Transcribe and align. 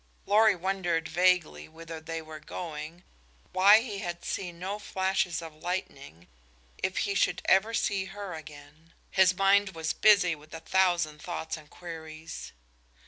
Lorry 0.25 0.55
wondered 0.55 1.07
vaguely 1.07 1.69
whither 1.69 2.01
they 2.01 2.23
were 2.23 2.39
going, 2.39 3.03
why 3.53 3.81
he 3.81 3.99
had 3.99 4.25
seen 4.25 4.57
no 4.57 4.79
flashes 4.79 5.43
of 5.43 5.53
lightning, 5.53 6.27
if 6.81 6.97
he 7.05 7.13
should 7.13 7.43
ever 7.45 7.75
see 7.75 8.05
her 8.05 8.33
again. 8.33 8.93
His 9.11 9.35
mind 9.37 9.75
was 9.75 9.93
busy 9.93 10.33
with 10.33 10.55
a 10.55 10.59
thousand 10.59 11.21
thoughts 11.21 11.55
and 11.55 11.69
queries. 11.69 12.51